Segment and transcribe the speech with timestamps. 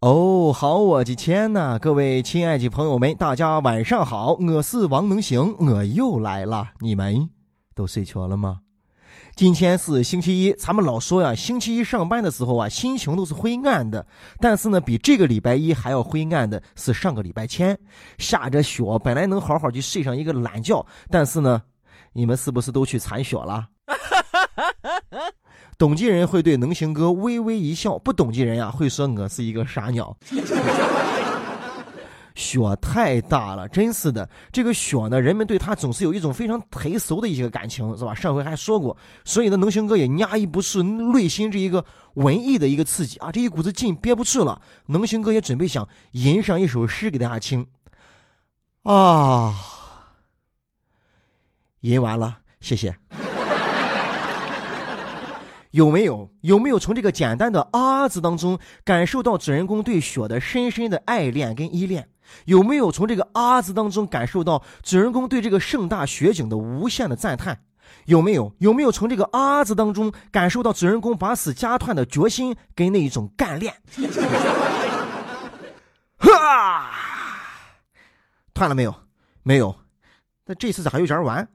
[0.00, 1.76] 哦，好，我的天呐！
[1.76, 6.68] 各位亲爱的朋友们，大家晚上好，我是王能行，我又来了。
[6.78, 7.28] 你们
[7.74, 8.60] 都睡着了吗？
[9.34, 14.06] 今天是星期一，咱们老说呀，星期一上班的时候啊，心情都是灰暗的。
[14.38, 17.76] 但是呢，比这个礼拜一还要灰暗的是上个礼拜天，
[18.18, 21.60] 下着雪，本来能好好去睡上一个懒觉，但是呢，
[22.12, 23.66] 你们是不是都去铲雪了？
[25.76, 30.16] 懂的人会对能行哥微微一笑，不懂的人呀会说我是一个傻鸟。
[32.34, 34.28] 雪太大了，真是的。
[34.52, 38.14] 这个雪呢，人们对它总是有一种非常忒俗的一些感情，是吧？
[38.14, 44.62] 上回还说过，所以呢，能行哥也压抑不住内心这一个文艺的一个刺激啊，这一股子劲憋不住了。
[44.86, 47.66] 能行哥也准备想吟上一首诗给大家听。
[48.84, 49.52] 啊，
[51.80, 52.96] 吟完了，谢谢。
[55.72, 62.08] 有没有有没有从这个简单的“啊”字当中感受到主人公对雪的深深的爱恋跟依恋？
[62.44, 67.60] 有没有从这个“啊”字当中感受到主人公对这个盛大雪景的无限的赞叹？
[68.04, 73.74] 有没有有没有从这个“啊”字当中感受到主人公把死加团的决心跟那一种干练？
[76.18, 76.90] 哈，
[78.52, 78.94] 断了没有？
[79.42, 79.74] 没有。
[80.46, 81.46] 那这次咋还有点玩？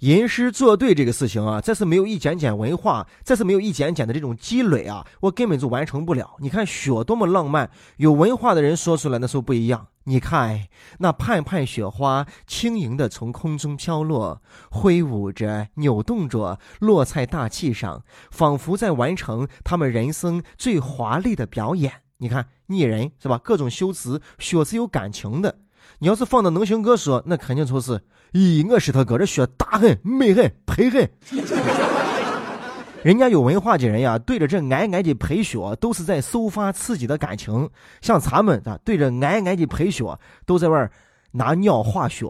[0.00, 6.36] 吟诗作对这个事情啊，再是没有一点点文化，再是没有一点点的这种积累啊，我根本就完成不了。
[6.40, 9.86] 你看雪多么浪漫，有文化的人说出来那时候不一样。
[10.04, 22.02] 你看那盼盼雪花轻盈的从空中飘落，挥舞着，扭动着，落在大气上，仿佛在完成他们人生最华丽的表演。
[22.18, 23.38] 你看拟人是吧？
[23.42, 25.58] 各种修辞，雪是有感情的。
[25.98, 28.00] 你要是放到能行哥说，那肯定就是，
[28.32, 31.08] 咦，我是他哥，这雪大很，美很，赔很。
[33.02, 37.68] 人家有文化的人呀，对着这皑皑的白雪，都是在抒发自己的感情。
[38.00, 40.04] 像咱们啊，对着皑皑的白雪，
[40.44, 40.90] 都在外
[41.30, 42.26] 拿尿化雪。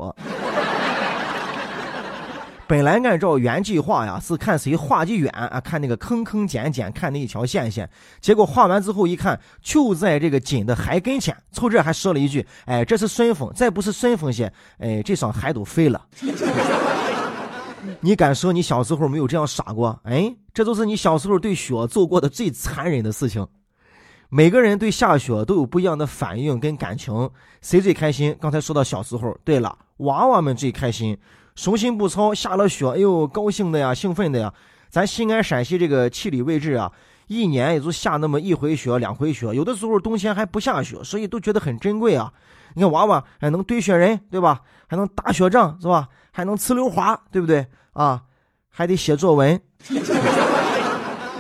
[2.68, 7.88] 本来按照原计划呀，是看谁画的远啊，看那个坑坑尖尖，看那一条线线。
[8.20, 16.04] 结果画完之后一看，就在这个井的海跟前，凑这还说了一句： “哎，这是顺风，再不是顺风些，哎，这双海都废了。”
[18.00, 19.96] 你敢说你小时候没有这样傻过？
[20.02, 23.46] 哎，这都是你小时候对雪做过的最残忍的事情。
[24.28, 27.30] 每个人对下雪都有不一样的反应跟感情，
[27.62, 28.36] 谁最开心？
[28.40, 31.16] 刚才说到小时候，对了，娃娃们最开心。
[31.56, 34.52] 雄心不操，下了雪，哎呦，高兴的呀，兴奋的呀！
[34.90, 36.92] 咱西安、陕西这个地理位置啊，
[37.28, 42.30] 一年也就下那么一回雪、两回雪，有的时候冬天还不下雪，所以都觉得很珍贵啊。
[42.74, 44.60] 你看娃娃还能堆雪人，对吧？
[44.86, 46.08] 还能打雪仗，是吧？
[46.30, 47.66] 还能呲溜滑，对不对？
[47.94, 48.22] 啊，
[48.68, 49.58] 还得写作文。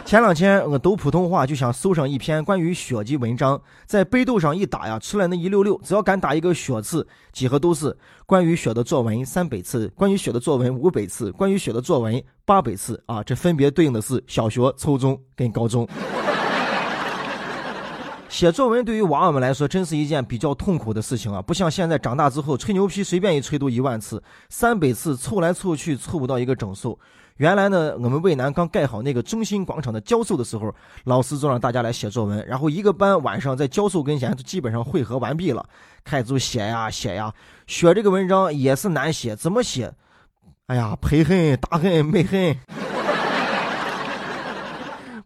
[0.06, 7.94] 前两天我读普通话就想搜上一篇关于雪的文章，在百度上一打呀，出来那一溜溜，只要敢打一个“雪”字，几何都是
[8.24, 13.20] 关于雪的作文三百次，关于雪的作文五百次，关于雪的作文八百次啊！
[13.24, 15.84] 这分别对应的是小学、初中跟高中。
[18.36, 21.40] 写作文对于娃娃们来说，真是一件比较痛苦的事情啊！
[21.40, 26.98] 不像现在长大之后吹牛皮，随便一吹都一万次，三百次凑来凑去凑不到一个整数。
[27.38, 30.70] 原来呢，我们渭南刚盖好那个中心广场的教授的时候，
[31.04, 35.64] 老师就让大家来写作文，然后一个班晚上在教授跟前就基本上汇合完毕了，
[36.04, 37.32] 开始写呀写呀，
[37.66, 39.90] 写这个文章也是难写，怎么写？
[40.66, 42.54] 哎呀，赔恨大恨美恨。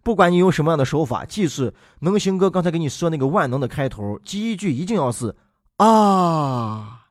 [0.02, 5.34] 不管你用什么样的手法，记住能行哥刚才给你说那个万能的开头，第一句一定要是
[5.76, 7.02] 啊，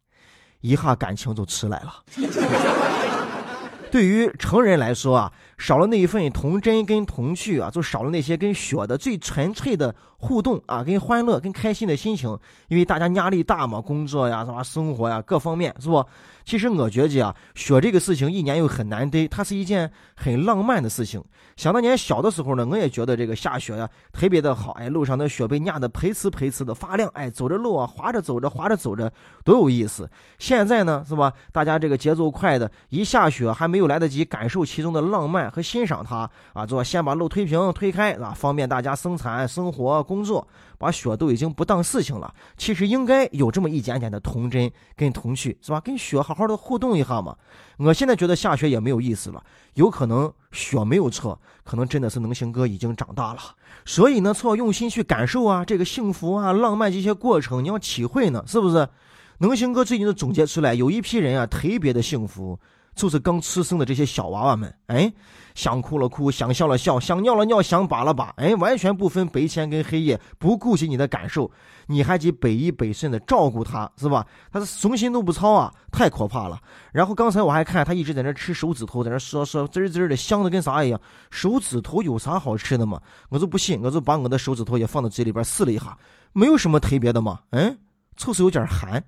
[0.61, 2.03] 一下感情就出来了。
[3.91, 12.29] 对于成人来说啊，少了那一份童真跟童趣啊，就少了那些跟雪的最纯粹的互动啊，跟欢乐、跟开心的心情。
[12.69, 16.03] 因为大家压力大嘛，工作呀、什么生活呀，各方面是不？
[16.45, 21.21] 其实我觉得啊，雪这个事情一年又很难得，它是一件很浪漫的事情。
[21.57, 29.11] 想当年小的时候呢，我也觉得这个下雪呀特别的好，哎，路上的雪被压得培呲培呲的发亮，哎，走着路啊，滑着走着，滑着走着，
[29.43, 30.09] 多有意思。
[30.39, 31.31] 现在呢，是吧？
[31.51, 40.47] 大家这个节奏快的，一下雪还没有来得及感受其中的浪漫和欣赏它啊，做先把路推平推开啊，方便大家生产生活工作。
[40.77, 45.81] 把雪都已经不当事情了，其实应该有这么一点点的童真跟童趣，是吧？
[45.81, 47.35] 跟雪好好的互动一下嘛。
[47.75, 49.43] 我现在觉得下雪也没有意思了，
[49.73, 53.41] 有可能雪没有错，可能真的是能行哥已经长大了。
[53.83, 58.87] 所以呢，错用心去感受啊，这个幸福啊、浪漫这些过程，你要体会呢，是不是？
[59.39, 62.57] 能行哥最近都总结出来，有一批人啊，特别的幸福。
[62.99, 65.09] 就是刚出生的这些小娃娃们，哎，
[65.55, 71.49] 想哭了哭，想笑了笑，想尿了尿，想把了把，哎，完全不分白天跟黑夜，不顾及你的感受，
[71.87, 74.27] 你还得百依百顺的照顾他，是吧？
[74.51, 76.59] 他是雄心都不操啊，太可怕了。
[76.91, 80.99] 然后刚才我还看他一直在那吃手指头，在那说说滋滋的，香的跟啥一样。
[81.31, 82.99] 手指头有啥好吃的吗？
[83.29, 85.97] 我就不信，我就把我的手指头也放到嘴里边试了一下，
[86.33, 87.77] 没有什么特别的嘛，嗯，
[88.17, 89.01] 就是有点寒。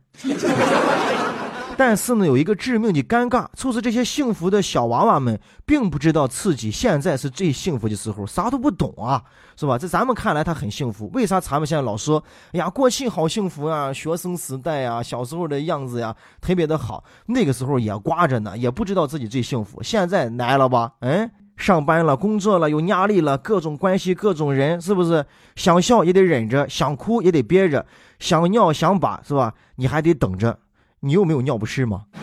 [1.83, 9.23] 但是呢，有一个致命的尴尬，就是这些幸福的小娃娃们并不知道自己现在是最幸福的时候，啥都不懂啊，
[9.55, 9.79] 是吧？
[9.79, 11.09] 在咱们看来，他很幸福。
[11.11, 17.03] 为啥咱们现在老说，哎呀，过去好幸福啊，学生时代啊，小时候的样子呀，特别的好。
[17.25, 19.81] 那个时候也挂着呢，也不知道自己最幸福。
[19.81, 20.91] 现在来了吧？
[20.99, 25.25] 嗯，上班了，工作了，有压力了，各种关系，各种人，是不是？
[25.55, 27.83] 想笑也得忍着，想哭也得憋着，
[28.19, 29.55] 想尿想把，是吧？
[29.77, 30.59] 你还得等着。
[31.01, 32.05] 你又没有尿不湿吗？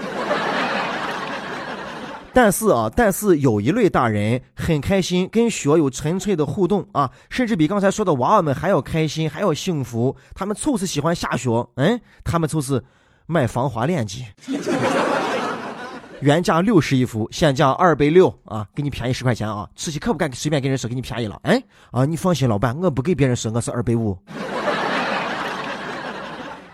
[2.32, 10.14] 但是啊，但是有一类大人很开心，跟雪有纯粹的互动啊，甚至比刚才说的娃娃们还要开心，还要幸福。
[10.34, 12.80] 他们就是喜欢下雪，嗯，他们就是
[13.26, 14.24] 卖防滑链的，
[16.20, 21.60] 原价六十一副，现价二百六啊，给你便宜十块钱啊，吃起可不敢随便跟人说给你便宜了，哎，
[21.90, 24.16] 啊，你放心，老板，我不给别人说我是二百五。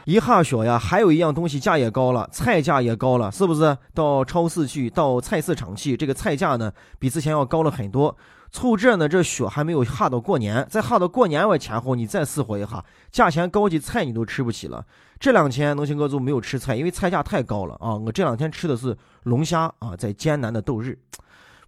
[0.04, 3.76] 一下雪呀，还有一样东西价也高了，菜价也高了，是不是？
[3.94, 8.16] 到超市去，到菜市场去，这个菜价呢，比之前要高了很多。
[8.50, 14.84] 凑这呢，这雪还没有下到过年，再下到过年我前后，你再伺候一下，价钱高的菜你都吃不起了。
[15.18, 17.96] 这两天农行哥就没有吃菜，因为菜价太高了啊。
[17.96, 20.96] 我这两天吃的是龙虾啊，在艰难的度日，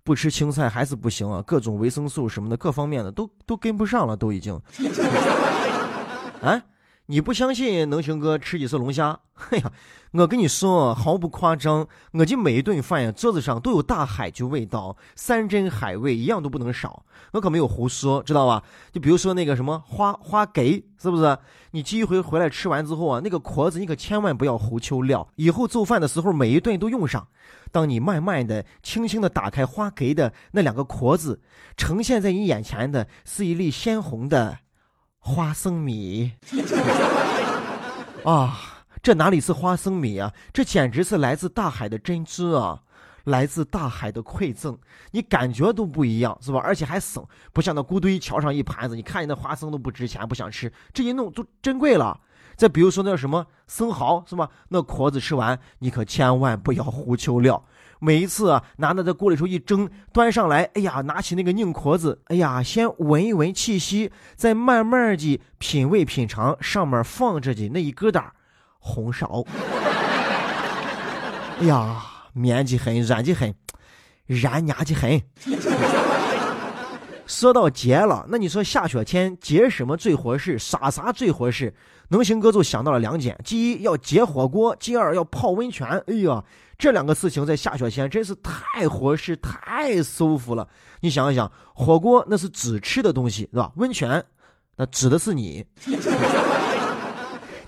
[0.05, 4.55] 不吃青菜还是不行啊，各种维生素什么的，各方面的都都跟不上了，都已经。
[6.43, 6.63] 啊？
[7.09, 9.21] 你不相信能行哥吃几次龙虾？
[9.51, 9.71] 哎呀，
[10.11, 17.05] 我跟你说，毫不夸张，我的每一顿饭呀，桌子上都有大海就味道，山珍海味一样都不能少。
[17.33, 18.65] 我可没有胡说，知道吧？
[18.91, 21.39] 就比如说那个什么花花蛤，是不是？
[21.71, 27.29] 你第一回回来吃完之后啊，那个壳子你可千万不要胡秋料，以后做饭的时候每一顿都用上。
[27.71, 31.41] 当你慢慢的、轻轻的打开花蛤的那两个壳子，
[31.77, 34.59] 呈现在你眼前的是一粒鲜红的。
[35.27, 36.31] 花生米
[38.25, 40.33] 啊，这哪里是花生米啊？
[40.53, 42.81] 这简直是来自大海的珍珠啊，
[43.25, 44.79] 来自大海的馈赠，
[45.11, 46.61] 你感觉都不一样，是吧？
[46.63, 52.21] 而且还省，不像那咕堆敲上一盘子，你看你那花生都不值钱，不想吃，这一弄都珍贵了。
[52.57, 54.49] 再比如说那什么生蚝，是吧？
[54.69, 57.63] 那壳子吃完，你可千万不要胡求料。
[57.99, 68.23] 每一次啊，拿那在锅里头一蒸，端上来，哎呀，拿起那个拧壳子，哎呀，先闻一闻气息，再慢慢的品味品尝上面放着的那一疙瘩
[68.79, 69.47] 红苕。
[71.61, 72.03] 哎呀，
[72.35, 73.55] 绵的很，软的很，
[74.27, 75.23] 燃牙的很。
[77.27, 80.59] 说到结了，那你说下雪天结什么最合适？
[80.59, 81.75] 啥啥最合适？
[82.09, 85.87] 能行哥就想到了两点：第一要结火锅，第二要泡温泉。
[86.07, 86.43] 哎呀，
[86.79, 90.67] 这两个事情在下雪天真是太合适、太舒服了。
[91.01, 93.73] 你想一想，火锅那是只吃的东西，是吧？
[93.75, 94.25] 温泉
[94.77, 95.65] 那指的是你。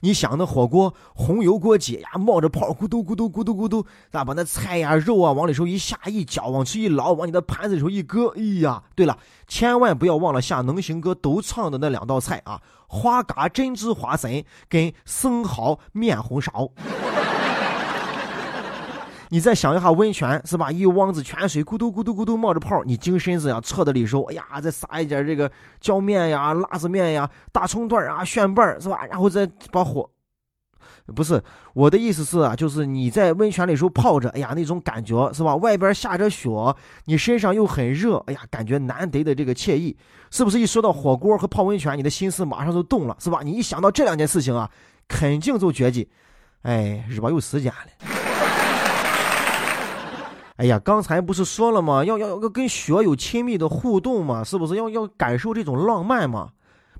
[0.00, 16.70] 你想那火锅红油锅底呀，冒着泡，咕嘟咕嘟咕嘟咕嘟，咋把那菜呀、肉啊往里头一下一搅，往去一捞，往你的盘子里头一搁，哎呀，对了，千万不要忘了下能行哥都唱的那两道菜啊，花蛤珍珠花生跟生蚝面红苕。
[19.30, 20.72] 你再想一下温泉是吧？
[20.72, 29.04] 一汪子泉水咕嘟咕嘟咕嘟冒着泡，你精神子呀搓的里时候，哎呀，再撒一点这个椒面呀、辣子面呀、大葱段啊、蒜瓣是吧？
[29.10, 30.08] 然后再把火，
[31.14, 31.42] 不是
[31.74, 35.54] 我的意思是啊，就是你在温泉里时候泡着，哎呀，那种感觉是吧？
[35.56, 36.48] 外边下着雪，
[37.04, 39.94] 你身上又很热，哎呀，感觉难得的这个惬意，
[40.30, 40.58] 是不是？
[40.58, 43.40] 一说到火锅和泡温泉，你的心思马上就动了，是吧？
[43.44, 44.70] 你一想到这两件事情啊，
[45.06, 46.08] 肯定就觉得，
[46.62, 48.17] 哎，日吧有时间了。
[50.58, 52.04] 哎呀，刚才不是说了吗？
[52.04, 56.48] 要要要跟雪有亲密的互动嘛，是不是要要感受这种浪漫嘛？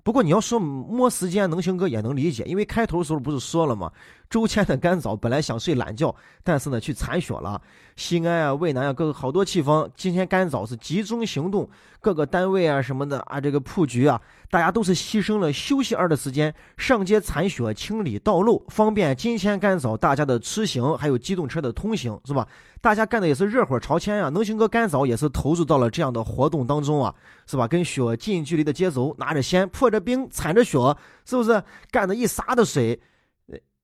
[0.05, 3.91] 不过你要说摸时间，能行哥也能理解，因为开头的时候不是说了吗？
[4.31, 7.61] 周天的干早本来想睡懒觉，但是呢去铲雪了。
[7.97, 11.69] 西安啊、渭南啊，各个好多地方今天干早是集中行动，
[12.01, 14.21] 各个单位啊什么的啊，这个铺局啊，
[14.51, 22.47] 大家都是牺牲了休息二的时间上街铲雪、清理道路，方便今天干早大家的出行，还有机动车的通行，是吧？
[22.81, 24.29] 大家干的也是热火朝天啊。
[24.29, 27.13] 能行哥干早也是投入到了这样的活动当中啊，
[27.47, 27.67] 是吧？
[27.67, 30.79] 跟雪近距离的接走，拿着线、破着冰、铲着雪，
[31.25, 33.01] 是不是干的一撒的水？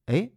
[0.07, 0.31] 哎。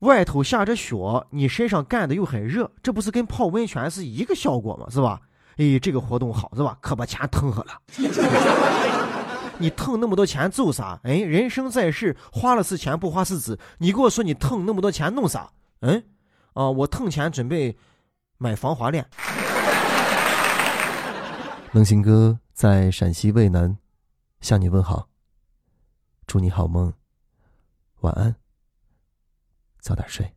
[0.00, 0.94] 外头下着雪，
[1.30, 4.86] 你身上干的又很热，这不是跟泡温泉是一个效果吗？
[4.90, 5.18] 是吧？
[5.56, 6.76] 哎，这个活动好是吧？
[6.82, 7.80] 可把钱腾喝了。
[9.56, 11.00] 你腾那么多钱做啥？
[11.04, 13.58] 哎，人生在世，花了是钱，不花是纸。
[13.78, 15.50] 你给我说你腾那么多钱弄啥？
[15.80, 16.04] 嗯，
[16.52, 17.74] 啊，我腾钱准备
[18.36, 19.06] 买防滑链。
[21.72, 23.74] 能行哥在陕西渭南
[24.42, 25.08] 向你问好，
[26.26, 26.92] 祝你好梦，
[28.00, 28.34] 晚安，
[29.84, 30.34] 早点睡。